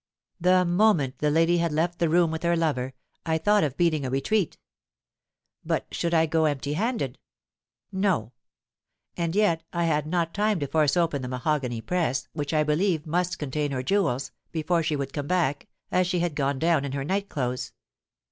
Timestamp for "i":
3.23-3.37, 6.11-6.25, 9.71-9.83, 12.51-12.63